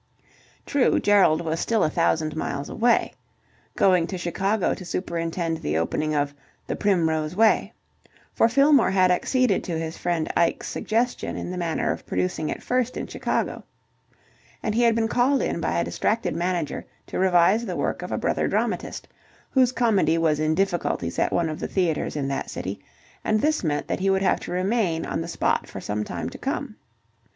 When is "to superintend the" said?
4.73-5.77